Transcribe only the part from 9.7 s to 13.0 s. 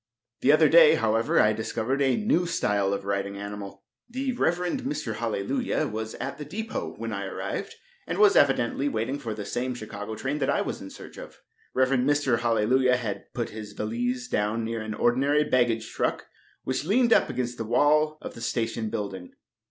Chicago train that I was in search of. Rev. Mr. Hallelujah